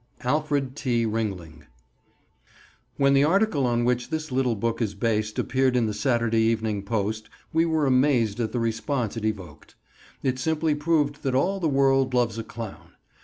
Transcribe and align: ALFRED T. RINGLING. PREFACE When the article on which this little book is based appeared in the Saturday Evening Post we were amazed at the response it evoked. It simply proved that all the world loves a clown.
ALFRED 0.23 0.75
T. 0.75 1.05
RINGLING. 1.05 1.57
PREFACE 1.57 1.67
When 2.97 3.13
the 3.13 3.23
article 3.23 3.67
on 3.67 3.85
which 3.85 4.09
this 4.09 4.31
little 4.31 4.55
book 4.55 4.81
is 4.81 4.95
based 4.95 5.37
appeared 5.37 5.75
in 5.75 5.85
the 5.85 5.93
Saturday 5.93 6.39
Evening 6.39 6.81
Post 6.81 7.29
we 7.53 7.65
were 7.67 7.85
amazed 7.85 8.39
at 8.39 8.51
the 8.51 8.59
response 8.59 9.15
it 9.15 9.25
evoked. 9.25 9.75
It 10.23 10.39
simply 10.39 10.73
proved 10.73 11.21
that 11.21 11.35
all 11.35 11.59
the 11.59 11.67
world 11.69 12.15
loves 12.15 12.39
a 12.39 12.43
clown. 12.43 12.93